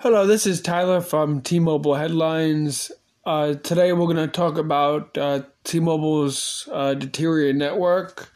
Hello, 0.00 0.28
this 0.28 0.46
is 0.46 0.60
Tyler 0.60 1.00
from 1.00 1.40
T 1.40 1.58
Mobile 1.58 1.96
Headlines. 1.96 2.92
Uh, 3.26 3.54
today 3.54 3.92
we're 3.92 4.04
going 4.04 4.14
to 4.14 4.28
talk 4.28 4.56
about 4.56 5.18
uh, 5.18 5.42
T 5.64 5.80
Mobile's 5.80 6.68
uh, 6.70 6.94
network. 6.94 8.32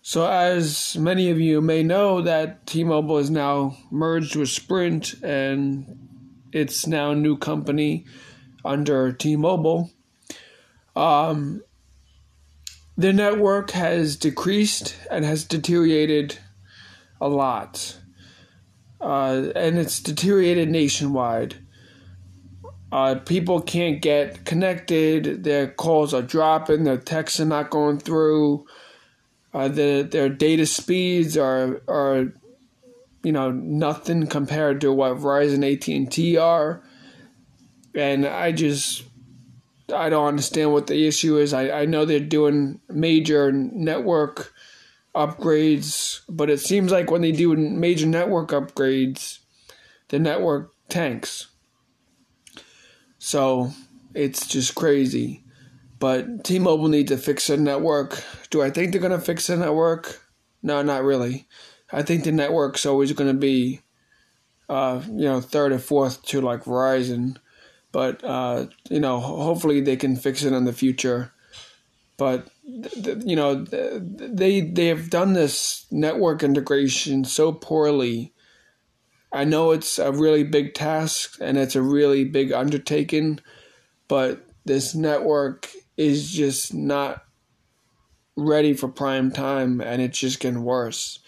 So, 0.00 0.26
as 0.26 0.96
many 0.96 1.28
of 1.28 1.38
you 1.38 1.60
may 1.60 1.82
know, 1.82 2.22
that 2.22 2.66
T 2.66 2.82
Mobile 2.82 3.18
is 3.18 3.28
now 3.28 3.76
merged 3.90 4.36
with 4.36 4.48
Sprint 4.48 5.22
and 5.22 6.08
it's 6.50 6.86
now 6.86 7.10
a 7.10 7.14
new 7.14 7.36
company 7.36 8.06
under 8.64 9.12
T 9.12 9.36
Mobile. 9.36 9.90
Um, 10.96 11.62
the 12.96 13.12
network 13.12 13.72
has 13.72 14.16
decreased 14.16 14.96
and 15.10 15.26
has 15.26 15.44
deteriorated 15.44 16.38
a 17.20 17.28
lot 17.28 17.98
uh, 19.06 19.52
and 19.54 19.78
it's 19.78 20.00
deteriorated 20.00 20.68
nationwide. 20.68 21.54
Uh, 22.90 23.14
people 23.14 23.60
can't 23.60 24.02
get 24.02 24.44
connected. 24.44 25.44
Their 25.44 25.68
calls 25.68 26.12
are 26.12 26.22
dropping. 26.22 26.82
Their 26.82 26.96
texts 26.96 27.38
are 27.38 27.44
not 27.44 27.70
going 27.70 28.00
through. 28.00 28.66
Uh, 29.54 29.68
the, 29.68 30.02
their 30.10 30.28
data 30.28 30.66
speeds 30.66 31.36
are 31.36 31.80
are 31.86 32.32
you 33.22 33.30
know 33.30 33.52
nothing 33.52 34.26
compared 34.26 34.80
to 34.80 34.92
what 34.92 35.18
Verizon, 35.18 35.62
AT 35.72 35.86
and 35.86 36.10
T 36.10 36.36
are. 36.36 36.82
And 37.94 38.26
I 38.26 38.50
just 38.50 39.04
I 39.94 40.08
don't 40.08 40.26
understand 40.26 40.72
what 40.72 40.88
the 40.88 41.06
issue 41.06 41.38
is. 41.38 41.54
I, 41.54 41.70
I 41.82 41.84
know 41.84 42.04
they're 42.04 42.18
doing 42.18 42.80
major 42.88 43.52
network 43.52 44.52
upgrades, 45.16 46.20
but 46.28 46.50
it 46.50 46.60
seems 46.60 46.92
like 46.92 47.10
when 47.10 47.22
they 47.22 47.32
do 47.32 47.56
major 47.56 48.06
network 48.06 48.50
upgrades, 48.50 49.38
the 50.08 50.18
network 50.18 50.72
tanks. 50.88 51.48
So 53.18 53.72
it's 54.14 54.46
just 54.46 54.74
crazy. 54.74 55.42
But 55.98 56.44
T 56.44 56.58
Mobile 56.58 56.88
needs 56.88 57.10
to 57.10 57.16
fix 57.16 57.46
their 57.46 57.56
network. 57.56 58.22
Do 58.50 58.62
I 58.62 58.70
think 58.70 58.92
they're 58.92 59.00
going 59.00 59.18
to 59.18 59.18
fix 59.18 59.46
the 59.46 59.56
network? 59.56 60.20
No, 60.62 60.82
not 60.82 61.02
really. 61.02 61.48
I 61.90 62.02
think 62.02 62.24
the 62.24 62.32
network's 62.32 62.84
always 62.84 63.12
going 63.12 63.32
to 63.32 63.38
be, 63.38 63.80
uh, 64.68 65.00
you 65.06 65.24
know, 65.24 65.40
third 65.40 65.72
or 65.72 65.78
fourth 65.78 66.22
to 66.26 66.42
like 66.42 66.64
Verizon. 66.64 67.38
But, 67.92 68.22
uh, 68.22 68.66
you 68.90 69.00
know, 69.00 69.20
hopefully 69.20 69.80
they 69.80 69.96
can 69.96 70.16
fix 70.16 70.42
it 70.42 70.52
in 70.52 70.64
the 70.64 70.72
future. 70.72 71.32
But 72.16 72.48
you 72.64 73.36
know 73.36 73.56
they 73.64 74.62
they 74.62 74.86
have 74.86 75.10
done 75.10 75.34
this 75.34 75.86
network 75.90 76.42
integration 76.42 77.24
so 77.24 77.52
poorly. 77.52 78.32
I 79.32 79.44
know 79.44 79.72
it's 79.72 79.98
a 79.98 80.12
really 80.12 80.44
big 80.44 80.72
task 80.74 81.36
and 81.40 81.58
it's 81.58 81.76
a 81.76 81.82
really 81.82 82.24
big 82.24 82.52
undertaking, 82.52 83.40
but 84.08 84.46
this 84.64 84.94
network 84.94 85.70
is 85.96 86.30
just 86.30 86.72
not 86.72 87.24
ready 88.36 88.74
for 88.74 88.88
prime 88.88 89.30
time 89.30 89.80
and 89.80 90.00
it's 90.00 90.18
just 90.18 90.40
getting 90.40 90.62
worse. 90.62 91.18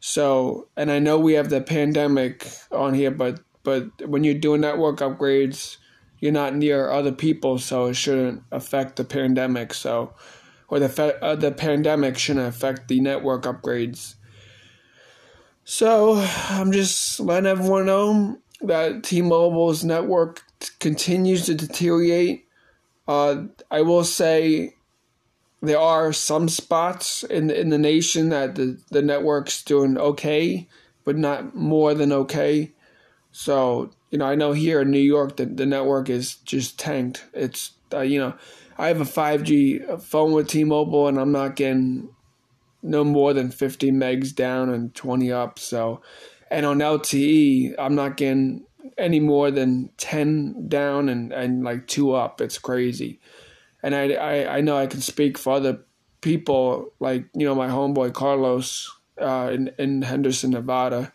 So, 0.00 0.68
and 0.76 0.90
I 0.90 0.98
know 0.98 1.18
we 1.18 1.34
have 1.34 1.50
the 1.50 1.60
pandemic 1.60 2.50
on 2.70 2.94
here, 2.94 3.10
but 3.10 3.40
but 3.62 4.08
when 4.08 4.24
you're 4.24 4.34
doing 4.34 4.60
network 4.60 4.98
upgrades, 4.98 5.76
you're 6.20 6.32
not 6.32 6.54
near 6.54 6.90
other 6.90 7.12
people, 7.12 7.58
so 7.58 7.86
it 7.86 7.94
shouldn't 7.94 8.42
affect 8.50 8.96
the 8.96 9.04
pandemic. 9.04 9.72
So, 9.74 10.14
or 10.68 10.78
the 10.78 10.88
fe- 10.88 11.18
uh, 11.22 11.36
the 11.36 11.52
pandemic 11.52 12.18
shouldn't 12.18 12.48
affect 12.48 12.88
the 12.88 13.00
network 13.00 13.44
upgrades. 13.44 14.14
So 15.64 16.14
I'm 16.48 16.72
just 16.72 17.20
letting 17.20 17.46
everyone 17.46 17.86
know 17.86 18.38
that 18.62 19.04
T-Mobile's 19.04 19.84
network 19.84 20.42
t- 20.60 20.70
continues 20.80 21.46
to 21.46 21.54
deteriorate. 21.54 22.46
Uh, 23.06 23.44
I 23.70 23.82
will 23.82 24.04
say 24.04 24.74
there 25.60 25.78
are 25.78 26.12
some 26.12 26.48
spots 26.48 27.22
in 27.24 27.50
in 27.50 27.68
the 27.70 27.78
nation 27.78 28.30
that 28.30 28.54
the 28.54 28.80
the 28.90 29.02
network's 29.02 29.62
doing 29.62 29.98
okay, 29.98 30.68
but 31.04 31.16
not 31.16 31.54
more 31.54 31.94
than 31.94 32.12
okay. 32.12 32.72
So 33.30 33.90
you 34.10 34.18
know, 34.18 34.26
I 34.26 34.34
know 34.34 34.52
here 34.52 34.80
in 34.80 34.90
New 34.90 34.98
York 34.98 35.36
the 35.36 35.46
the 35.46 35.66
network 35.66 36.08
is 36.08 36.36
just 36.36 36.78
tanked. 36.78 37.24
It's 37.32 37.72
uh, 37.92 38.00
you 38.00 38.18
know 38.18 38.34
I 38.78 38.86
have 38.88 39.00
a 39.00 39.04
5G 39.04 40.00
phone 40.00 40.32
with 40.32 40.48
T-Mobile, 40.48 41.08
and 41.08 41.18
I'm 41.18 41.32
not 41.32 41.56
getting 41.56 42.10
no 42.80 43.02
more 43.02 43.34
than 43.34 43.50
50 43.50 43.90
megs 43.90 44.32
down 44.32 44.70
and 44.70 44.94
20 44.94 45.32
up. 45.32 45.58
So, 45.58 46.00
and 46.48 46.64
on 46.64 46.78
LTE, 46.78 47.74
I'm 47.76 47.96
not 47.96 48.16
getting 48.16 48.64
any 48.96 49.18
more 49.18 49.50
than 49.50 49.90
10 49.96 50.68
down 50.68 51.08
and, 51.08 51.32
and 51.32 51.64
like 51.64 51.88
two 51.88 52.12
up. 52.12 52.40
It's 52.40 52.56
crazy. 52.56 53.18
And 53.82 53.96
I, 53.96 54.12
I, 54.12 54.58
I 54.58 54.60
know 54.60 54.76
I 54.76 54.86
can 54.86 55.00
speak 55.00 55.36
for 55.36 55.54
other 55.54 55.80
people, 56.20 56.92
like, 57.00 57.24
you 57.34 57.46
know, 57.46 57.56
my 57.56 57.68
homeboy 57.68 58.12
Carlos 58.12 58.88
uh, 59.20 59.50
in, 59.52 59.72
in 59.76 60.02
Henderson, 60.02 60.52
Nevada 60.52 61.12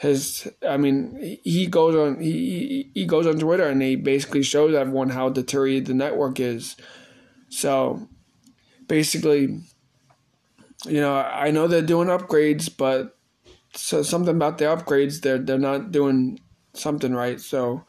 his 0.00 0.48
I 0.66 0.78
mean 0.78 1.38
he 1.44 1.66
goes 1.66 1.94
on 1.94 2.22
he 2.22 2.90
he 2.94 3.04
goes 3.04 3.26
on 3.26 3.38
Twitter 3.38 3.68
and 3.68 3.82
he 3.82 3.96
basically 3.96 4.42
shows 4.42 4.74
everyone 4.74 5.10
how 5.10 5.28
deteriorated 5.28 5.86
the 5.86 5.94
network 5.94 6.40
is. 6.40 6.74
So 7.50 8.08
basically, 8.88 9.60
you 10.86 11.00
know, 11.02 11.14
I 11.14 11.50
know 11.50 11.68
they're 11.68 11.82
doing 11.82 12.08
upgrades, 12.08 12.74
but 12.74 13.18
so 13.74 14.02
something 14.02 14.36
about 14.36 14.56
the 14.56 14.64
upgrades 14.64 15.20
they're 15.20 15.36
they're 15.36 15.58
not 15.58 15.92
doing 15.92 16.40
something 16.72 17.12
right. 17.12 17.38
So 17.38 17.84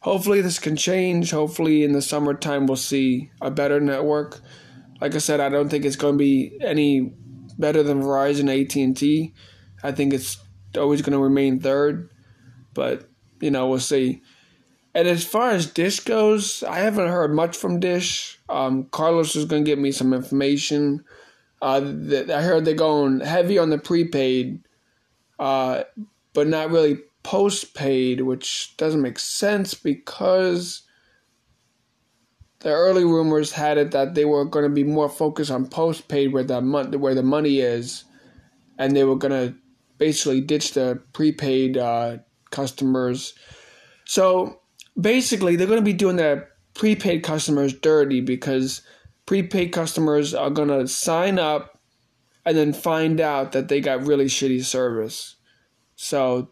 hopefully 0.00 0.40
this 0.40 0.58
can 0.58 0.74
change. 0.74 1.32
Hopefully 1.32 1.84
in 1.84 1.92
the 1.92 2.00
summertime 2.00 2.66
we'll 2.66 2.76
see 2.76 3.30
a 3.42 3.50
better 3.50 3.78
network. 3.78 4.40
Like 5.02 5.14
I 5.14 5.18
said, 5.18 5.38
I 5.38 5.50
don't 5.50 5.68
think 5.68 5.84
it's 5.84 5.96
going 5.96 6.14
to 6.14 6.18
be 6.18 6.56
any 6.62 7.12
better 7.58 7.82
than 7.82 8.02
Verizon 8.02 8.48
AT 8.48 8.74
and 8.74 8.96
T. 8.96 9.34
I 9.82 9.92
think 9.92 10.14
it's 10.14 10.38
always 10.76 11.02
going 11.02 11.12
to 11.12 11.18
remain 11.18 11.60
third, 11.60 12.10
but 12.74 13.08
you 13.40 13.50
know 13.50 13.68
we'll 13.68 13.80
see. 13.80 14.22
And 14.94 15.08
as 15.08 15.24
far 15.24 15.50
as 15.50 15.66
Dish 15.66 16.00
goes, 16.00 16.62
I 16.62 16.80
haven't 16.80 17.08
heard 17.08 17.34
much 17.34 17.56
from 17.56 17.80
Dish. 17.80 18.38
Um, 18.48 18.84
Carlos 18.90 19.34
is 19.36 19.46
going 19.46 19.64
to 19.64 19.70
give 19.70 19.78
me 19.78 19.90
some 19.90 20.12
information. 20.12 21.04
Uh, 21.62 21.80
I 22.28 22.42
heard 22.42 22.64
they're 22.64 22.74
going 22.74 23.20
heavy 23.20 23.58
on 23.58 23.70
the 23.70 23.78
prepaid, 23.78 24.60
uh, 25.38 25.84
but 26.34 26.46
not 26.46 26.70
really 26.70 26.98
postpaid, 27.22 28.20
which 28.20 28.76
doesn't 28.76 29.00
make 29.00 29.18
sense 29.18 29.72
because 29.72 30.82
the 32.60 32.70
early 32.70 33.04
rumors 33.04 33.52
had 33.52 33.78
it 33.78 33.92
that 33.92 34.14
they 34.14 34.24
were 34.24 34.44
going 34.44 34.64
to 34.64 34.74
be 34.74 34.84
more 34.84 35.08
focused 35.08 35.50
on 35.50 35.68
postpaid, 35.68 36.32
where 36.32 36.44
the 36.44 36.60
mon- 36.60 37.00
where 37.00 37.14
the 37.14 37.22
money 37.22 37.60
is, 37.60 38.04
and 38.78 38.94
they 38.94 39.04
were 39.04 39.16
going 39.16 39.32
to 39.32 39.56
basically 40.02 40.40
ditch 40.40 40.72
the 40.72 41.00
prepaid 41.12 41.76
uh, 41.78 42.16
customers. 42.50 43.34
So 44.04 44.58
basically, 45.00 45.54
they're 45.54 45.68
going 45.68 45.78
to 45.78 45.84
be 45.84 45.92
doing 45.92 46.16
the 46.16 46.44
prepaid 46.74 47.22
customers 47.22 47.72
dirty 47.72 48.20
because 48.20 48.82
prepaid 49.26 49.70
customers 49.70 50.34
are 50.34 50.50
going 50.50 50.70
to 50.70 50.88
sign 50.88 51.38
up 51.38 51.78
and 52.44 52.56
then 52.56 52.72
find 52.72 53.20
out 53.20 53.52
that 53.52 53.68
they 53.68 53.80
got 53.80 54.04
really 54.04 54.24
shitty 54.24 54.64
service. 54.64 55.36
So 55.94 56.50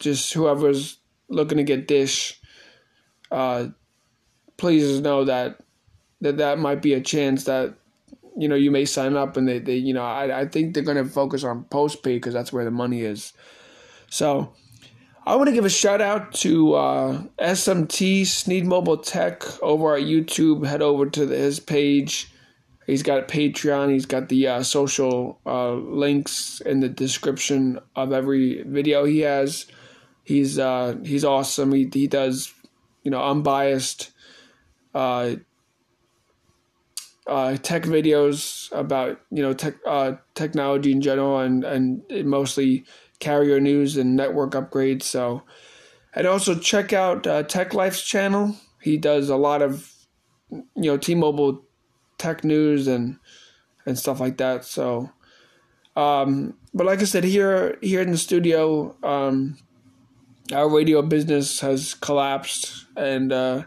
just 0.00 0.32
whoever's 0.32 0.98
looking 1.28 1.58
to 1.58 1.62
get 1.62 1.86
Dish, 1.86 2.40
uh, 3.30 3.68
please 4.56 5.00
know 5.00 5.24
that 5.24 5.60
that 6.20 6.38
that 6.38 6.58
might 6.58 6.82
be 6.82 6.94
a 6.94 7.00
chance 7.00 7.44
that 7.44 7.74
you 8.38 8.48
know, 8.48 8.54
you 8.54 8.70
may 8.70 8.84
sign 8.84 9.16
up 9.16 9.36
and 9.36 9.48
they, 9.48 9.58
they 9.58 9.76
you 9.76 9.92
know, 9.92 10.04
I, 10.04 10.40
I 10.40 10.46
think 10.46 10.72
they're 10.72 10.82
going 10.82 11.02
to 11.02 11.10
focus 11.10 11.42
on 11.42 11.64
post 11.64 12.02
pay 12.02 12.14
because 12.14 12.32
that's 12.32 12.52
where 12.52 12.64
the 12.64 12.70
money 12.70 13.02
is. 13.02 13.32
So 14.10 14.52
I 15.26 15.34
want 15.36 15.48
to 15.48 15.54
give 15.54 15.64
a 15.64 15.70
shout 15.70 16.00
out 16.00 16.32
to 16.34 16.74
uh, 16.74 17.22
SMT 17.38 18.26
Sneed 18.26 18.64
Mobile 18.64 18.96
Tech 18.96 19.42
over 19.62 19.96
at 19.96 20.04
YouTube. 20.04 20.64
Head 20.64 20.80
over 20.80 21.04
to 21.10 21.26
the, 21.26 21.36
his 21.36 21.58
page. 21.60 22.32
He's 22.86 23.02
got 23.02 23.28
Patreon. 23.28 23.92
He's 23.92 24.06
got 24.06 24.28
the 24.28 24.46
uh, 24.46 24.62
social 24.62 25.40
uh, 25.44 25.72
links 25.72 26.62
in 26.64 26.80
the 26.80 26.88
description 26.88 27.80
of 27.96 28.12
every 28.12 28.62
video 28.62 29.04
he 29.04 29.20
has. 29.20 29.66
He's 30.22 30.58
uh, 30.58 30.96
he's 31.04 31.24
awesome. 31.24 31.72
He 31.72 31.90
he 31.92 32.06
does 32.06 32.54
you 33.02 33.10
know 33.10 33.22
unbiased 33.22 34.12
uh, 37.28 37.56
tech 37.58 37.82
videos 37.82 38.72
about 38.72 39.20
you 39.30 39.42
know 39.42 39.52
tech 39.52 39.74
uh, 39.86 40.12
technology 40.34 40.92
in 40.92 41.00
general 41.00 41.38
and 41.38 41.64
and 41.64 42.02
mostly 42.24 42.84
carrier 43.20 43.60
news 43.60 43.96
and 43.96 44.16
network 44.16 44.52
upgrades. 44.52 45.02
So, 45.02 45.42
and 46.14 46.26
also 46.26 46.58
check 46.58 46.92
out 46.92 47.26
uh, 47.26 47.42
Tech 47.42 47.74
Life's 47.74 48.02
channel. 48.02 48.56
He 48.80 48.96
does 48.96 49.28
a 49.28 49.36
lot 49.36 49.62
of 49.62 49.92
you 50.50 50.66
know 50.76 50.96
T-Mobile 50.96 51.64
tech 52.16 52.44
news 52.44 52.88
and 52.88 53.18
and 53.86 53.98
stuff 53.98 54.20
like 54.20 54.36
that. 54.38 54.64
So, 54.64 55.10
um, 55.96 56.54
but 56.74 56.86
like 56.86 57.00
I 57.00 57.04
said, 57.04 57.24
here 57.24 57.78
here 57.80 58.02
in 58.02 58.10
the 58.10 58.18
studio, 58.18 58.96
um, 59.02 59.58
our 60.52 60.68
radio 60.68 61.02
business 61.02 61.60
has 61.60 61.94
collapsed, 61.94 62.86
and 62.96 63.32
uh, 63.32 63.64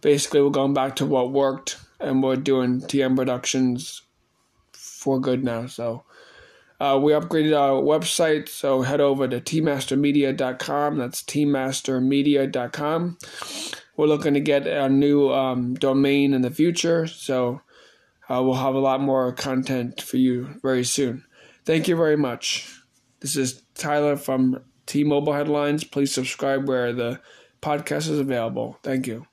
basically 0.00 0.42
we're 0.42 0.50
going 0.50 0.74
back 0.74 0.96
to 0.96 1.06
what 1.06 1.32
worked, 1.32 1.78
and 2.00 2.22
we're 2.22 2.36
doing 2.36 2.80
TM 2.80 3.16
Productions 3.16 4.02
for 4.72 5.20
good 5.20 5.44
now. 5.44 5.66
So. 5.66 6.04
Uh, 6.80 6.98
we 6.98 7.12
upgraded 7.12 7.54
our 7.54 7.82
website, 7.82 8.48
so 8.48 8.80
head 8.80 9.02
over 9.02 9.28
to 9.28 9.38
teammastermedia.com. 9.38 10.96
That's 10.96 11.22
teammastermedia.com. 11.22 13.18
We're 13.98 14.06
looking 14.06 14.32
to 14.32 14.40
get 14.40 14.66
a 14.66 14.88
new 14.88 15.30
um, 15.30 15.74
domain 15.74 16.32
in 16.32 16.40
the 16.40 16.50
future, 16.50 17.06
so 17.06 17.60
uh, 18.30 18.42
we'll 18.42 18.54
have 18.54 18.74
a 18.74 18.78
lot 18.78 19.02
more 19.02 19.30
content 19.32 20.00
for 20.00 20.16
you 20.16 20.58
very 20.62 20.84
soon. 20.84 21.24
Thank 21.66 21.86
you 21.86 21.96
very 21.96 22.16
much. 22.16 22.66
This 23.20 23.36
is 23.36 23.62
Tyler 23.74 24.16
from 24.16 24.62
T 24.86 25.04
Mobile 25.04 25.34
Headlines. 25.34 25.84
Please 25.84 26.14
subscribe 26.14 26.66
where 26.66 26.94
the 26.94 27.20
podcast 27.60 28.08
is 28.08 28.18
available. 28.18 28.78
Thank 28.82 29.06
you. 29.06 29.26